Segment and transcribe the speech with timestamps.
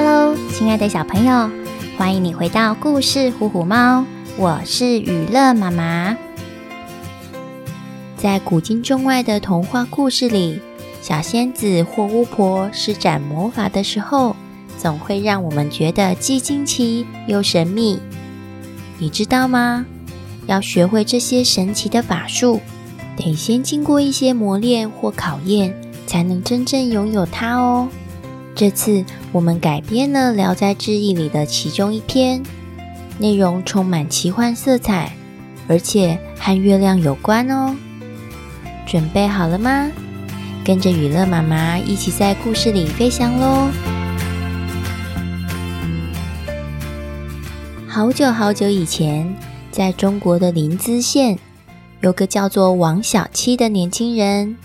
[0.00, 1.50] Hello，亲爱的小朋友，
[1.96, 4.04] 欢迎你回到故事虎虎猫，
[4.36, 6.16] 我是雨乐妈妈。
[8.16, 10.60] 在古今中外的童话故事里，
[11.02, 14.36] 小仙子或巫婆施展魔法的时候，
[14.78, 17.98] 总会让我们觉得既惊奇又神秘。
[18.98, 19.84] 你知道吗？
[20.46, 22.60] 要学会这些神奇的法术，
[23.16, 25.74] 得先经过一些磨练或考验，
[26.06, 27.88] 才能真正拥有它哦。
[28.58, 32.42] 这次我们改编了《聊斋志异》里的其中一篇，
[33.16, 35.12] 内容充满奇幻色彩，
[35.68, 37.76] 而且和月亮有关哦。
[38.84, 39.88] 准备好了吗？
[40.64, 43.68] 跟着雨乐妈妈一起在故事里飞翔喽！
[47.86, 49.36] 好久好久以前，
[49.70, 51.38] 在中国的临淄县，
[52.00, 54.56] 有个叫做王小七的年轻人，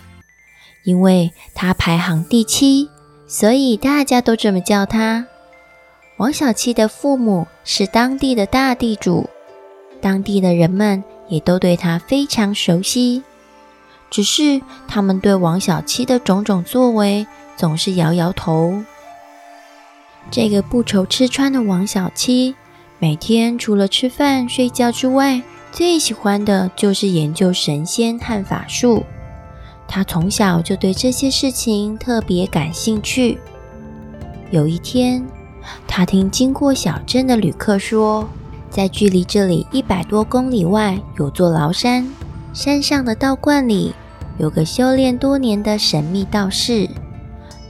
[0.84, 2.90] 因为他排行第七。
[3.34, 5.26] 所以大家都这么叫他。
[6.17, 9.28] 王小七的父母是当地的大地主，
[10.00, 13.23] 当地的人们也都对他非常熟悉。
[14.11, 17.26] 只是他们对王小七的种种作为
[17.58, 18.84] 总是摇摇头。
[20.30, 22.54] 这个不愁吃穿的王小七，
[23.00, 29.04] 每天除了吃饭睡觉之外，最喜欢的就是研究神仙和法术。
[29.95, 33.38] 他从小就对这些事情特别感兴趣。
[34.49, 35.23] 有一天，
[35.88, 38.27] 他听经过小镇的旅客说，
[38.71, 42.09] 在距离这里一百多公里外有座崂山，
[42.53, 43.94] 山上的道观里
[44.39, 46.89] 有个修炼多年的神秘道士，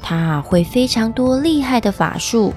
[0.02, 2.54] 他会非常多厉害的法术。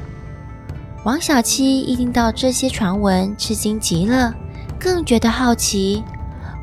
[1.03, 4.33] 王小七一听到这些传闻，吃惊极了，
[4.79, 6.05] 更觉得好奇。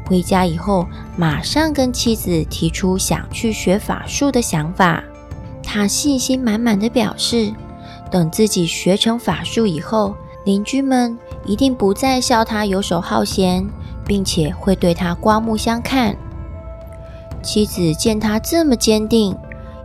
[0.06, 0.88] 回家以后，
[1.18, 5.04] 马上跟妻子提出想去学法术的想法。
[5.64, 7.52] 他信心满满的表示，
[8.12, 10.16] 等自己学成法术以后，
[10.46, 13.66] 邻居们一定不再笑他游手好闲，
[14.06, 16.16] 并且会对他刮目相看。
[17.42, 19.36] 妻子见他这么坚定，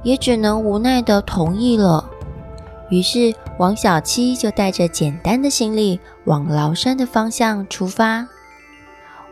[0.03, 2.05] 也只能无奈的同意了。
[2.91, 8.27] 于是，王小七就带着简单的行李往崂山的方向出发。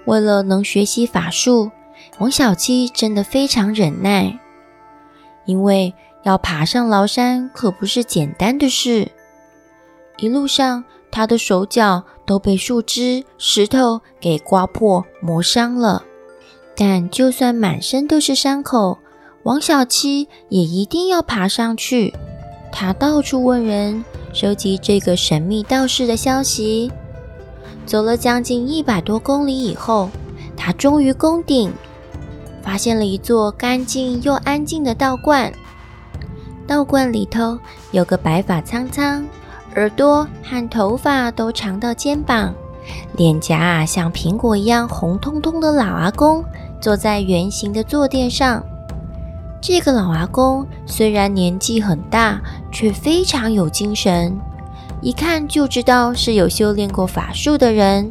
[0.06, 1.71] 为了能学习法术，
[2.19, 4.39] 王小七真的非常忍耐，
[5.44, 9.12] 因为要爬上崂山可不是简单的事。
[10.19, 16.05] 一路上，他的手脚都被树枝、石头给刮破、磨伤了。
[16.75, 18.99] 但就算满身都是伤口，
[19.43, 22.15] 王小七也一定要爬上去。
[22.71, 26.93] 他到处问人，收集这个神秘道士的消息。
[27.86, 30.10] 走了将近一百多公里以后，
[30.56, 31.72] 他终于攻顶，
[32.62, 35.52] 发现了一座干净又安静的道观。
[36.66, 37.56] 道观里头
[37.92, 39.25] 有个白发苍苍、
[39.76, 42.52] 耳朵和头发都长到肩膀、
[43.16, 46.44] 脸颊像苹果一样红彤彤的老阿公，
[46.80, 48.60] 坐在圆形的坐垫上。
[49.62, 52.41] 这个老阿公虽然年纪很大，
[52.72, 54.36] 却非常有精神。
[55.06, 58.11] 一看就知道是有修炼过法术的人。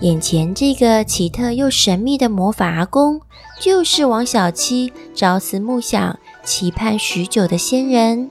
[0.00, 3.22] 眼前这个奇特又神秘的魔法阿公，
[3.58, 8.28] 就是王小七朝思暮想、期盼许久的仙人。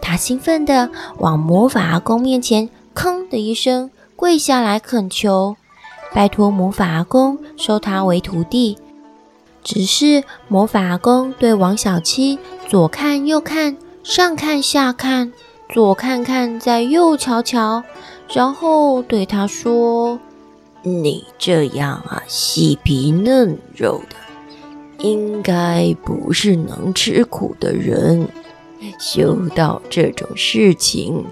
[0.00, 0.88] 他兴奋地
[1.18, 5.56] 往魔法阿公面前“吭”的一声跪下来恳求，
[6.14, 8.78] 拜托魔法阿公收他为徒弟。
[9.62, 15.34] 只是魔法阿公对王小七左看右看，上看下看。
[15.72, 17.82] 左看看，再右瞧瞧，
[18.28, 20.20] 然后对他说
[20.84, 24.16] ：“你这样啊，细皮嫩肉的，
[24.98, 28.28] 应该不是能吃苦的人。
[28.98, 31.24] 修道这种事情，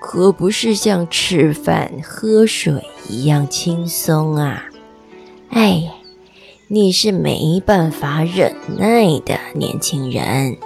[0.00, 4.70] 可不是像吃饭喝水一样轻松啊！
[5.50, 5.92] 哎，
[6.68, 10.56] 你是没办法忍耐的年轻人，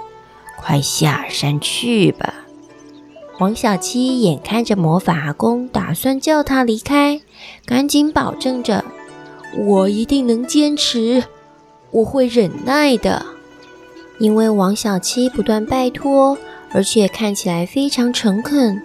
[0.55, 2.33] 快下山去吧。”
[3.39, 7.21] 王小七眼看着魔法阿公打算叫他离开，
[7.65, 8.83] 赶紧保证着
[9.65, 11.23] ：“我一定能坚持，
[11.91, 13.23] 我会忍耐的。”
[14.17, 16.35] 因为王小七不断拜托，
[16.71, 18.81] 而且看起来非常诚恳，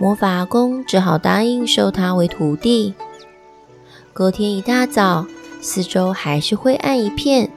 [0.00, 2.94] 魔法阿公只好答应收他为徒弟。
[4.12, 5.26] 隔天一大早，
[5.60, 7.48] 四周还是灰暗一片，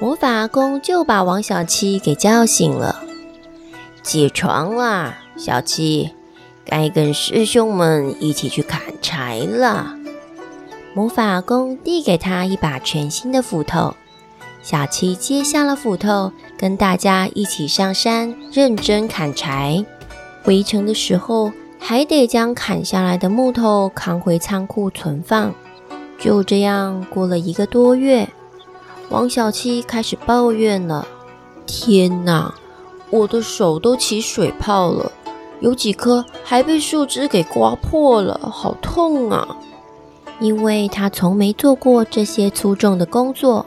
[0.00, 3.04] 魔法阿公就把王小七给叫醒了
[4.02, 6.10] ：“起床啦！”小七，
[6.64, 9.94] 该跟师兄们一起去砍柴了。
[10.94, 13.94] 魔法阿公递给他一把全新的斧头，
[14.62, 19.84] 小七接下了斧头，跟大家一起上山认真砍柴。
[20.42, 25.52] 回程的时候还得将砍下来的木头扛回仓库存放。
[26.18, 28.26] 就这样过了一个多月，
[29.10, 31.06] 王小七开始抱怨了
[31.66, 32.54] ：“天哪，
[33.10, 35.12] 我的手都起水泡了，
[35.60, 39.56] 有几颗还被树枝给刮破了，好痛啊！”
[40.38, 43.64] 因为他从没做过这些粗重的工作，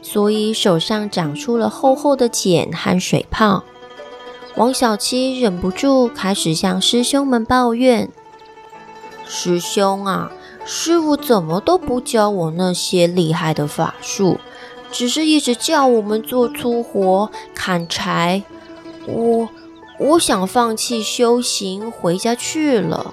[0.00, 3.64] 所以手上长出了厚厚的茧和水泡。
[4.56, 8.10] 王小七忍不住开始向师兄们抱怨
[9.28, 10.32] ：“师兄啊！”
[10.64, 14.38] 师傅怎么都不教我那些厉害的法术，
[14.90, 18.42] 只是一直叫我们做粗活、砍柴。
[19.06, 19.48] 我
[19.98, 23.12] 我想放弃修行，回家去了。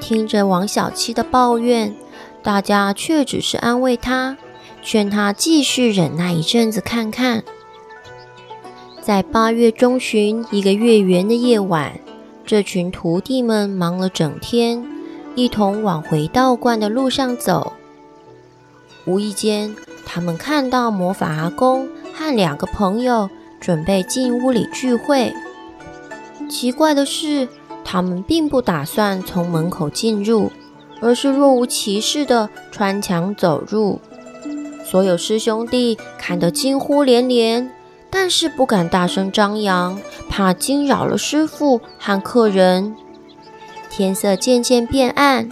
[0.00, 1.94] 听着王小七的抱怨，
[2.42, 4.36] 大家却只是安慰他，
[4.82, 7.44] 劝他继续忍耐一阵子看看。
[9.00, 11.98] 在八月中旬一个月圆的夜晚，
[12.44, 14.84] 这群徒弟们忙了整天。
[15.34, 17.74] 一同往回道观的路上走，
[19.04, 25.32] 无意间，他们看到魔法阿公和两个朋友准备进屋里聚会。
[26.48, 27.48] 奇怪的是，
[27.84, 30.50] 他们并不打算从门口进入，
[31.00, 34.00] 而是若无其事地穿墙走入。
[34.84, 37.70] 所有师兄弟看得惊呼连连，
[38.08, 42.96] 但是不敢大声张扬，怕惊扰了师父和客人。
[43.90, 45.50] 天色渐渐变暗，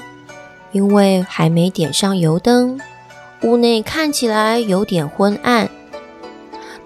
[0.72, 2.80] 因为还没点上油灯，
[3.42, 5.68] 屋内看起来有点昏暗。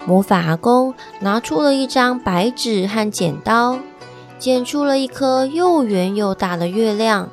[0.07, 3.79] 魔法阿公拿出了一张白纸和剪刀，
[4.41, 7.29] 剪出了一颗又圆又大的月亮，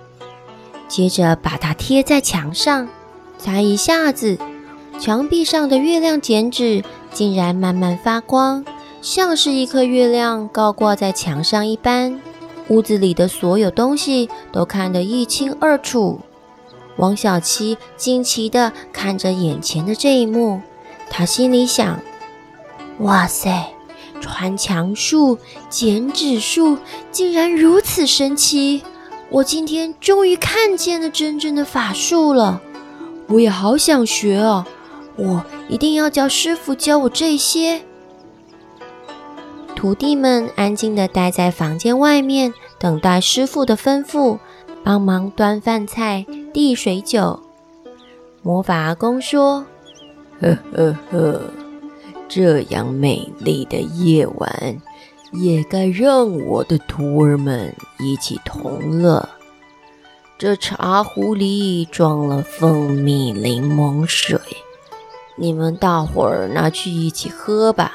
[0.89, 2.89] 接着把它贴在墙上。
[3.37, 4.37] 才一下子，
[4.99, 6.83] 墙壁上的月亮剪纸
[7.13, 8.65] 竟然慢慢发光，
[9.01, 12.19] 像是一颗月亮高挂在墙上一般。
[12.67, 16.19] 屋子里的所有东西都看得一清二楚。
[16.97, 20.59] 王小七惊奇地看着眼前的这一幕，
[21.09, 22.01] 他心里想
[22.99, 23.67] ：“哇塞，
[24.19, 25.37] 穿墙术、
[25.69, 26.77] 剪纸术
[27.11, 28.83] 竟然如此神奇！
[29.29, 32.61] 我今天终于看见了真正的法术了。
[33.27, 34.65] 我也好想学哦，
[35.17, 37.81] 我一定要叫师傅教我这些。”
[39.75, 44.39] 徒弟们安静地待在房间外面，等待师傅的吩咐，
[44.83, 47.41] 帮忙端饭菜、递水酒。
[48.41, 49.65] 魔法阿公说
[50.41, 51.41] ：“呵呵呵，
[52.29, 54.81] 这样美丽的夜晚，
[55.31, 59.27] 也该让我的徒儿们一起同乐。
[60.37, 64.39] 这茶壶里装了蜂蜜柠檬水，
[65.35, 67.93] 你们大伙儿拿去一起喝吧。”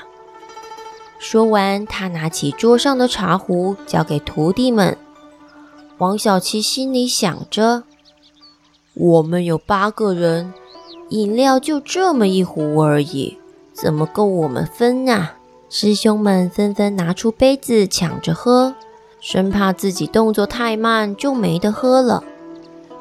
[1.21, 4.99] 说完，他拿起桌上的茶壶，交给徒弟们。
[5.99, 7.85] 王小七心里想着
[8.95, 10.53] ：“我们有八个人，
[11.11, 13.39] 饮料就这么一壶而已，
[13.73, 15.37] 怎么够我们分啊？”
[15.75, 18.75] 师兄们纷纷拿出杯子抢着喝，
[19.21, 22.23] 生怕自己动作太慢就没得喝了。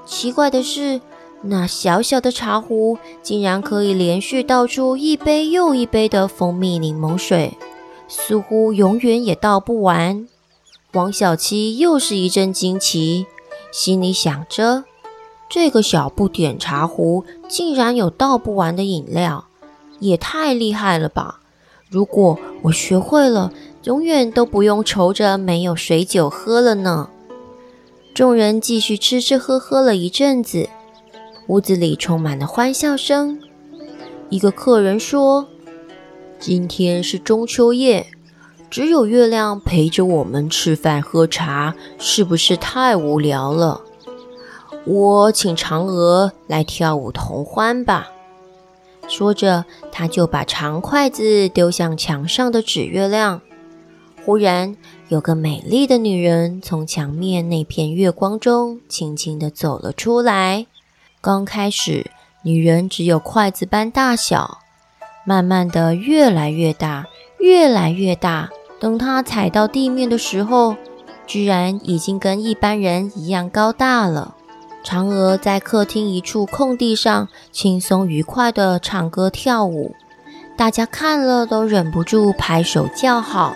[0.06, 1.02] 奇怪的是，
[1.42, 7.58] 那小小的茶壶竟然可以连续倒出一杯又一杯的蜂蜜柠檬水。
[8.08, 10.26] 似乎永远也倒不完。
[10.94, 13.26] 王小七又是一阵惊奇，
[13.74, 14.86] 心里想着：
[15.50, 19.48] 这个小不点茶壶竟然有倒不完的饮料，
[20.00, 21.41] 也太厉害了吧！
[21.92, 23.52] 如果我学会了，
[23.84, 27.10] 永远都不用愁着没有水酒喝了呢。
[28.14, 30.70] 众人继续吃吃喝喝了一阵子，
[31.48, 33.42] 屋子里充满了欢笑声。
[34.30, 35.48] 一个客人说。
[36.40, 38.08] 今天是中秋夜，
[38.70, 43.82] 只有月亮陪着我们吃饭喝茶，是不是太无聊了？
[44.86, 48.10] 我请嫦娥来跳舞同欢吧。
[49.08, 53.42] 说着，他就把长筷子丢向墙上的纸月亮。
[54.24, 54.78] 忽然，
[55.10, 60.68] 有个美丽的女人从墙面那片月光中轻轻地走了出来。
[61.20, 62.12] 刚开始，
[62.44, 64.60] 女人只有筷子般大小。
[65.26, 67.08] 慢慢的，越来越大，
[67.40, 68.50] 越来越大。
[68.80, 70.76] 等她踩到地面的时候，
[71.28, 74.36] 居然已经跟一般人一样高大了。
[74.84, 79.96] 嫦娥在客厅一处空地上轻松愉快地唱歌跳舞，
[80.58, 83.56] 大家看了都忍不住拍手叫好。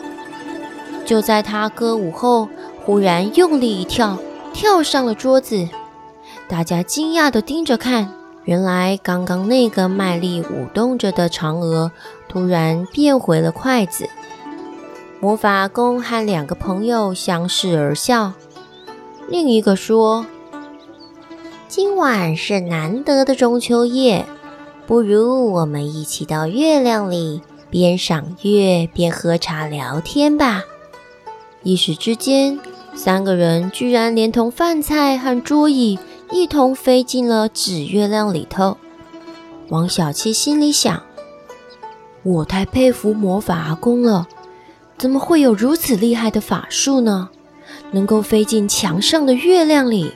[1.06, 2.48] 就在她歌舞后，
[2.84, 4.18] 忽然用力一跳，
[4.54, 5.68] 跳上了桌子。
[6.48, 8.12] 大家惊讶地盯着看。
[8.44, 11.92] 原来刚刚那个卖力舞动着的嫦娥，
[12.30, 14.08] 突然变回了筷子。
[15.20, 18.34] 魔法公和两个朋友相视而笑。
[19.28, 20.28] 另一个说
[21.68, 24.26] ：“今晚是难得的中秋夜，
[24.86, 27.42] 不如我们一起到月亮里，
[27.72, 30.64] 边赏月边喝茶聊天吧。”
[31.64, 32.60] 一时之间，
[32.94, 35.98] 三个人居然连同饭菜和桌椅
[36.32, 38.78] 一同飞进了纸月亮里头。
[39.70, 41.02] 王小七心里想
[42.22, 44.28] ：“我太佩服魔法阿公了，
[45.00, 47.30] 怎么会有如此厉害的法术呢？
[47.92, 50.14] 能够飞进墙上的月亮里，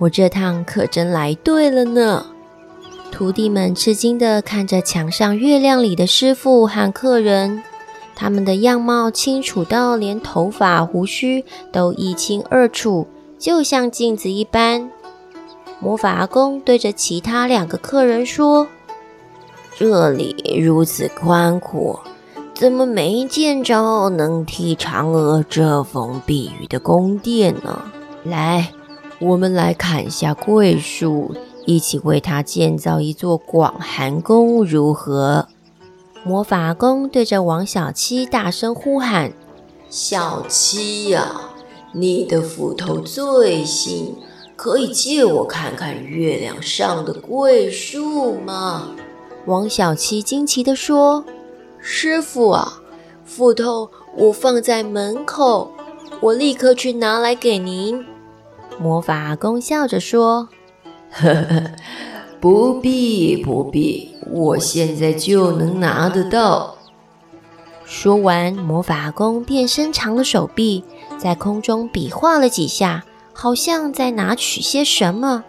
[0.00, 2.26] 我这趟可真来对了呢！”
[3.12, 7.62] 徒弟们吃惊地看着墙上月亮里的师傅和客人。
[8.14, 13.06] 他们的样貌清楚到连头发胡须都一清二楚，
[13.38, 14.90] 就像镜子一般。
[15.80, 18.68] 魔法阿公对着其他两个客人说
[19.74, 22.00] ：“这里如此宽阔，
[22.52, 27.84] 怎么没见着能替嫦娥遮风避雨的宫殿呢？
[28.22, 28.70] 来，
[29.20, 31.34] 我们来砍下桂树，
[31.66, 35.46] 一起为他建造一座广寒宫，如何？”
[36.24, 39.32] 魔法阿公对着王小七大声呼喊
[39.90, 41.40] ：“小七呀，
[41.92, 44.14] 你的斧头最新，
[44.56, 48.88] 可以借我看看月亮上的桂树吗？”
[49.46, 51.24] 王小七惊奇地说
[51.80, 52.82] ：“师傅啊，
[53.24, 55.70] 斧头我放在门口，
[56.20, 58.04] 我立刻去拿来给您。”
[58.80, 60.48] 魔法阿公笑着说
[61.12, 61.70] ：“呵呵。”
[62.40, 66.78] 不必，不必，我现在就能拿得到。
[67.84, 70.82] 说完，魔法阿公便伸长了手臂，
[71.18, 75.44] 在空中比划了几下，好像在拿取些什么。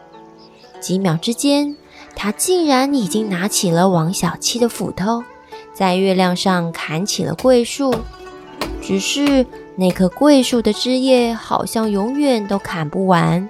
[0.81, 1.77] 几秒之间，
[2.13, 5.23] 他竟然已经拿起了王小七的斧头，
[5.73, 7.95] 在月亮上砍起了桂树。
[8.81, 9.45] 只是
[9.81, 13.49] 那棵桂树的枝叶好像永远都砍不完。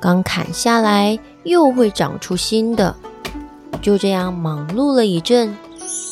[0.00, 2.96] 刚砍下来，又会长出新的。
[3.80, 5.56] 就这样忙碌了一阵，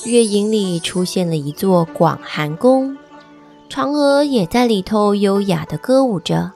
[0.04, 2.96] 月影里出现了一座广寒宫，
[3.68, 6.52] 嫦娥也在里头优雅地歌舞着，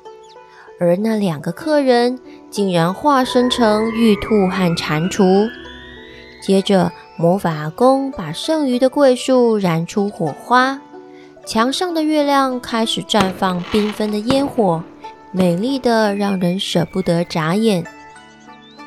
[0.79, 2.17] 而那两个客人
[2.49, 5.51] 竟然化身成玉兔和蟾蜍。
[6.41, 10.81] 接着，魔法阿公把剩余的桂树燃出火花，
[11.47, 14.83] 墙上的月亮开始绽放缤纷的烟火。
[15.33, 17.85] 美丽的让人舍不得眨眼。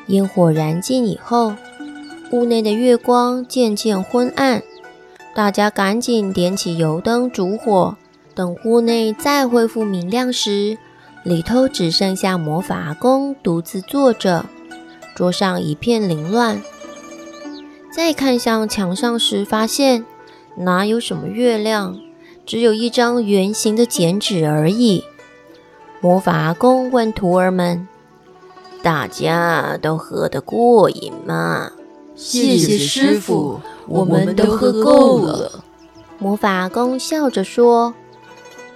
[0.08, 1.54] 烟火燃尽以后，
[2.32, 4.62] 屋内的月光渐渐昏暗。
[5.34, 7.96] 大家赶紧点起油灯烛火，
[8.34, 10.76] 等屋内再恢复明亮时，
[11.22, 14.44] 里头只剩下魔法阿公独自坐着，
[15.14, 16.60] 桌上一片凌乱。
[17.90, 20.04] 再看向墙上时，发现
[20.58, 21.98] 哪有什么月亮，
[22.46, 25.04] 只有一张圆形的剪纸而已。
[26.00, 27.88] 魔法公问徒儿们
[28.82, 31.70] ：“大家都喝得过瘾吗
[32.14, 35.64] ？”“谢谢师傅，我们都喝够了。”
[36.20, 37.94] 魔法公笑着说：“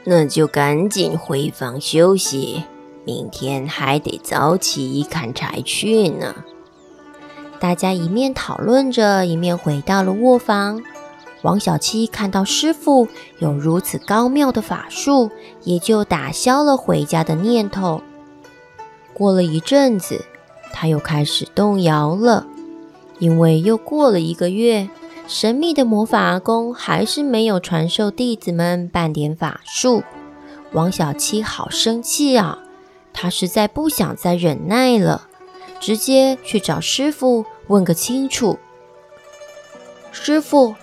[0.04, 2.64] 那就赶紧回房休息，
[3.04, 6.34] 明天还得早起砍柴去呢。”
[7.60, 10.82] 大家一面讨论着，一面回到了卧房。
[11.42, 13.06] 王小七看到师傅
[13.38, 15.30] 有如此高妙的法术，
[15.62, 18.02] 也就打消了回家的念头。
[19.14, 20.24] 过了一阵子，
[20.72, 22.44] 他又开始动摇了，
[23.20, 24.88] 因为又过了一个月，
[25.28, 30.02] 神秘的魔法阿公还是没有传授弟子们半点法术。
[30.72, 32.58] 王小七好生气啊！
[33.12, 35.28] 他实在不想再忍耐了，
[35.78, 38.58] 直接去找师傅问个清楚。
[40.10, 40.74] 师傅。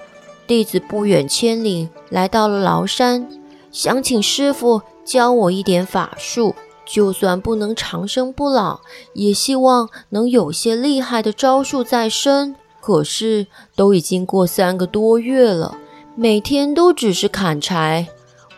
[0.47, 3.27] 弟子不远千里来到了崂山，
[3.71, 6.53] 想请师傅教我一点法术，
[6.85, 8.81] 就算不能长生不老，
[9.13, 12.55] 也希望能有些厉害的招数在身。
[12.79, 15.75] 可是都已经过三个多月了，
[16.15, 18.07] 每天都只是砍柴。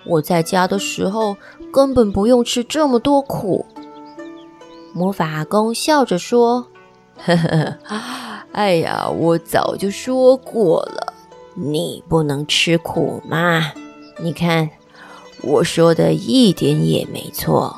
[0.06, 1.38] 我在家的时候
[1.72, 3.66] 根本不用吃这么多苦。
[4.94, 6.68] 魔法阿公笑着说
[7.24, 7.78] ：“呵呵，
[8.52, 11.07] 哎呀，我早就说过了。”
[11.60, 13.74] 你不能吃苦吗？
[14.20, 14.70] 你看，
[15.42, 17.78] 我说的一点也没错。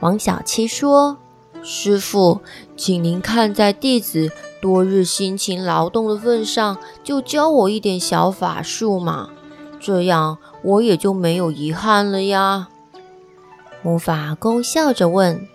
[0.00, 1.18] 王小七说
[1.62, 2.40] ：“师傅，
[2.78, 4.32] 请您看在弟子
[4.62, 9.28] 多日辛勤劳动的份上，就教我一点小法术嘛，
[9.78, 12.70] 这样我也就没有遗憾了呀。”
[13.82, 15.46] 魔法公笑着问：“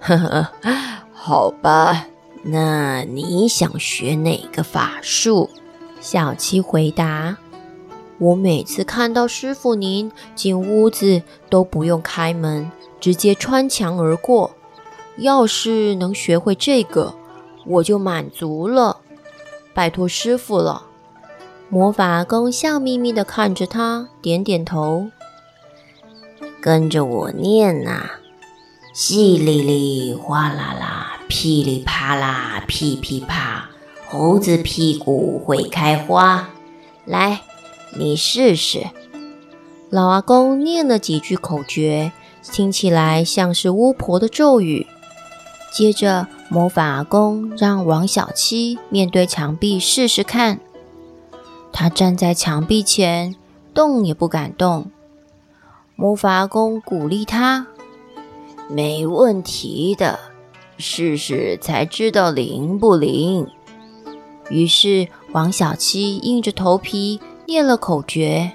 [0.00, 0.48] 呵呵，
[1.12, 2.06] 好吧，
[2.42, 5.50] 那你想学哪个法术？”
[6.00, 7.36] 小七回答
[8.18, 14.52] ：“我每次看到师傅您进屋子都不用开门，直接穿墙而过。
[15.18, 17.14] 要是能学会这个，
[17.66, 18.98] 我就满足了。
[19.74, 20.84] 拜托师傅了。
[21.68, 25.10] 魔法公笑眯眯地看着他，点点头。
[26.60, 28.10] 跟着我念呐、啊：
[28.94, 33.67] 淅沥沥，哗啦啦，噼里啪啦，噼噼啪，
[34.10, 36.48] 猴子屁股会开花。
[37.04, 37.42] 来，
[37.94, 38.86] 你试试。
[39.90, 42.10] 老阿公念了几句口诀，
[42.42, 44.86] 听起来像是巫婆的咒语。
[45.70, 50.58] 接着，魔法阿公让王小七面对墙壁试试看。
[51.70, 53.36] 他站在墙壁前，
[53.74, 54.90] 动也不敢动。
[55.96, 57.66] 魔法阿公鼓励他
[58.72, 60.18] ：“没问题的，
[60.78, 63.46] 试试才知道灵不灵。”
[64.50, 68.52] 于是，王小七硬着头皮念了口诀：“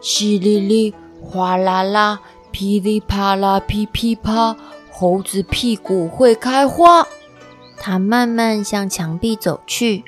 [0.00, 2.20] 淅沥沥，哗啦啦，
[2.50, 4.56] 噼里啪啦，噼噼啪。”
[4.94, 7.06] 猴子屁股会开花。
[7.76, 10.04] 他慢慢向墙壁走去，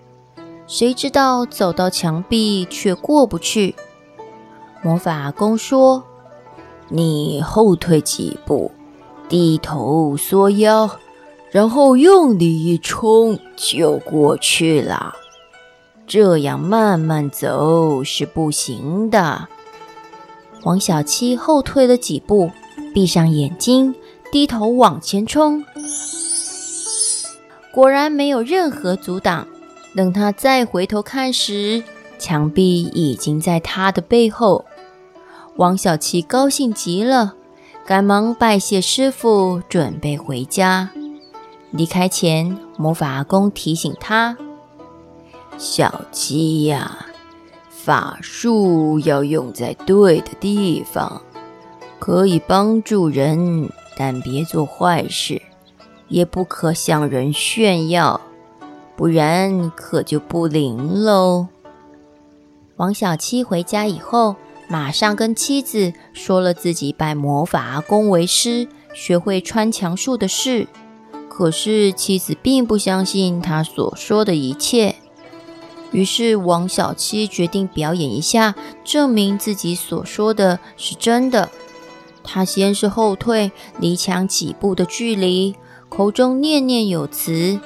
[0.69, 3.75] 谁知道走到墙壁却过不去。
[4.83, 6.05] 魔法公说
[6.89, 8.71] ：“你后退几步，
[9.29, 10.89] 低头缩腰，
[11.51, 15.17] 然后用力一冲，就过去了。
[16.07, 19.49] 这样慢慢走是不行的。”
[20.65, 22.51] 王小七后退了几步，
[22.95, 23.95] 闭上眼睛。
[24.33, 25.65] 低头往前冲，
[27.73, 29.47] 果然没有任何阻挡。
[29.95, 31.85] 等他再回头看时，
[32.19, 34.65] 墙壁已经在他的背后。
[35.55, 37.35] 王小七高兴极了，
[37.87, 40.91] 赶忙拜谢师傅，准备回家。
[41.71, 44.37] 离开前，魔法阿公提醒他
[45.57, 47.07] ：“小七呀，
[47.69, 51.23] 法术要用在对的地方，
[51.99, 55.41] 可以帮助人。”但别做坏事，
[56.09, 58.21] 也不可向人炫耀，
[58.97, 61.47] 不然可就不灵喽。
[62.75, 64.35] 王小七回家以后，
[64.69, 70.67] 马上跟妻子说了自己拜魔法阿公为师，学会穿墙术的事。
[71.29, 74.97] 可是妻子并不相信他所说的一切，
[75.95, 81.49] 于是王小七决定表演一下，证明自己所说的是真的。
[82.25, 85.55] 他先是后退，离墙几步的距离，
[85.89, 87.61] 口中念念有词：“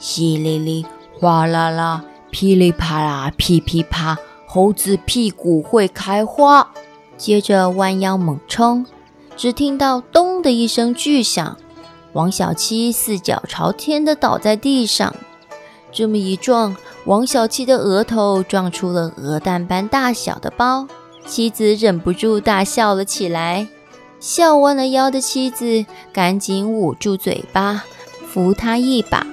[0.00, 0.86] 淅沥沥，
[1.18, 6.70] 哗啦啦，噼里啪啦，噼噼啪，猴子屁股会开花。”
[7.18, 8.86] 接着弯腰猛冲，
[9.36, 11.58] 只听到“咚”的一声巨响，
[12.14, 15.14] 王小七四脚朝天的倒在地上。
[15.92, 20.86] 这么一撞，王小七的额头撞出了鹅蛋般大小的包，
[21.26, 23.66] 妻子忍不住大笑了起来。
[24.20, 27.84] 笑弯了腰的妻子赶紧捂住嘴巴，
[28.28, 29.26] 扶他一把。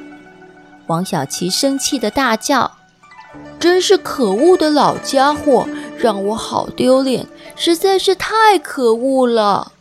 [0.88, 2.72] 王小七生气地大叫
[3.60, 7.28] ：“真是可恶的老家伙，让我好丢脸，
[7.58, 9.74] 实在是太可恶了！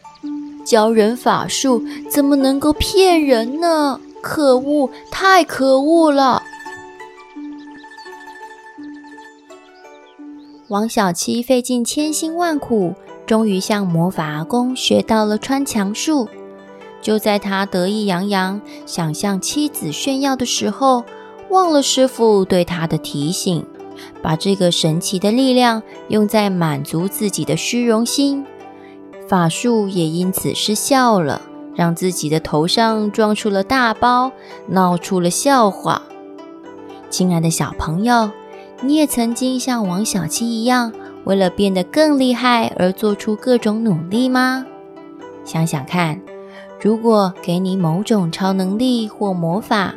[0.64, 4.00] 教人法术怎么能够骗人呢？
[4.20, 6.42] 可恶，太可恶了！”
[10.68, 12.94] 王小七费尽千辛万苦。
[13.26, 16.28] 终于向魔法阿公学到了穿墙术。
[17.02, 21.02] 就在他得意洋洋，想向妻子炫耀的时候，
[21.50, 23.66] 忘了师傅对他的提醒，
[24.22, 28.46] 把这个神奇的力量用在满足自己的虚荣心，
[29.28, 31.42] 法术也因此失效了，
[31.74, 34.30] 让自己的头上撞出了大包，
[34.68, 36.02] 闹出了笑话。
[37.10, 38.30] 亲爱的小朋友，
[38.82, 40.92] 你也曾经像王小七一样，
[41.24, 44.66] 为了变得更厉害而做出各种努力吗？
[45.44, 46.20] 想想看，
[46.80, 49.94] 如果给你某种超能力或魔法，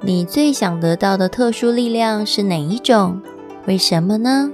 [0.00, 3.20] 你最想得到的特殊力量是哪一种？
[3.66, 4.50] 为什么呢？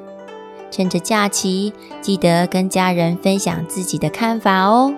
[0.71, 4.95] 趁着假期，记得跟家人分享自己的看法哦。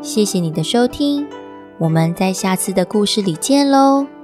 [0.00, 1.26] 谢谢你的收听，
[1.80, 4.19] 我们在下次的故事里见喽。